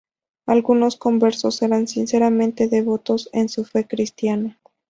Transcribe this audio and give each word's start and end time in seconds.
Algunos 0.47 0.95
conversos 0.95 1.61
eran 1.61 1.87
sinceramente 1.87 2.67
devotos 2.67 3.29
en 3.33 3.49
su 3.49 3.65
fe 3.65 3.85
cristiana. 3.85 4.57